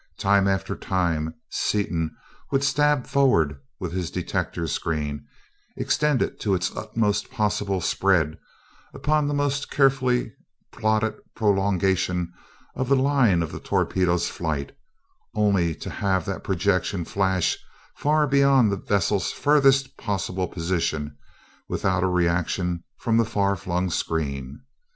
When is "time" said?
0.17-0.47, 0.75-1.35